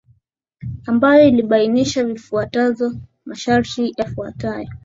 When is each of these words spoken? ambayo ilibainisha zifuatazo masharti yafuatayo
ambayo 0.87 1.27
ilibainisha 1.27 2.03
zifuatazo 2.07 2.91
masharti 3.25 3.93
yafuatayo 3.97 4.69